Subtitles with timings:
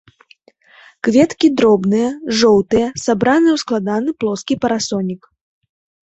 [1.07, 2.07] Кветкі дробныя,
[2.39, 5.21] жоўтыя, сабраныя ў складаны плоскі парасонік.